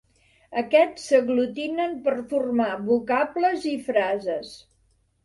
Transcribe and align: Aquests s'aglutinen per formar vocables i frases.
Aquests 0.59 1.03
s'aglutinen 1.09 1.93
per 2.07 2.15
formar 2.31 2.71
vocables 2.87 3.69
i 3.73 3.75
frases. 3.91 4.57